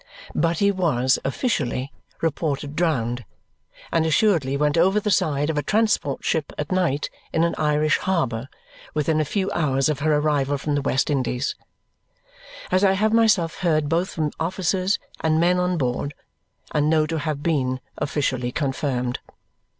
But 0.33 0.57
he 0.57 0.71
was 0.71 1.19
(officially) 1.23 1.91
reported 2.23 2.75
drowned, 2.75 3.23
and 3.91 4.03
assuredly 4.03 4.57
went 4.57 4.75
over 4.75 4.99
the 4.99 5.11
side 5.11 5.51
of 5.51 5.59
a 5.59 5.61
transport 5.61 6.25
ship 6.25 6.51
at 6.57 6.71
night 6.71 7.11
in 7.31 7.43
an 7.43 7.53
Irish 7.59 7.99
harbour 7.99 8.49
within 8.95 9.21
a 9.21 9.25
few 9.25 9.51
hours 9.51 9.89
of 9.89 9.99
her 9.99 10.17
arrival 10.17 10.57
from 10.57 10.73
the 10.73 10.81
West 10.81 11.11
Indies, 11.11 11.53
as 12.71 12.83
I 12.83 12.93
have 12.93 13.13
myself 13.13 13.59
heard 13.59 13.87
both 13.89 14.09
from 14.09 14.31
officers 14.39 14.97
and 15.19 15.39
men 15.39 15.59
on 15.59 15.77
board, 15.77 16.15
and 16.71 16.89
know 16.89 17.05
to 17.05 17.19
have 17.19 17.43
been 17.43 17.79
(officially) 17.99 18.51
confirmed. 18.51 19.19